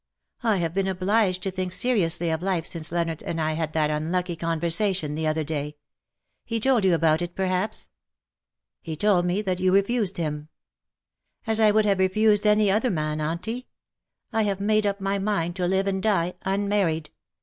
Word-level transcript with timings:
I 0.41 0.57
have 0.57 0.73
been 0.73 0.87
obliged 0.87 1.43
to 1.43 1.51
think 1.51 1.71
seriously 1.71 2.31
of 2.31 2.41
life 2.41 2.65
since 2.65 2.91
Leonard 2.91 3.21
and 3.21 3.39
I 3.39 3.53
had 3.53 3.73
that 3.73 3.91
unlucky 3.91 4.35
conversation 4.35 5.13
the 5.13 5.27
other 5.27 5.43
day 5.43 5.77
He 6.43 6.59
told 6.59 6.85
you 6.85 6.95
about 6.95 7.21
it, 7.21 7.35
perhaps 7.35 7.89
?'',"He 8.81 8.95
told 8.95 9.25
me 9.27 9.43
that 9.43 9.59
you 9.59 9.71
refused 9.71 10.17
him.''" 10.17 10.47
As 11.45 11.59
I 11.59 11.69
would 11.69 11.85
have 11.85 11.99
refused 11.99 12.47
any 12.47 12.71
other 12.71 12.89
man, 12.89 13.21
Auntie. 13.21 13.51
LOVES 13.53 13.67
YOU 13.67 13.67
AS 13.67 13.67
OF 13.67 14.33
OLD." 14.33 14.33
99 14.33 14.41
I 14.41 14.49
have 14.49 14.67
made 14.79 14.85
up 14.87 15.01
my 15.01 15.19
mind 15.19 15.55
to 15.57 15.67
live 15.67 15.85
and 15.85 16.01
die 16.01 16.33
unmarried. 16.41 17.11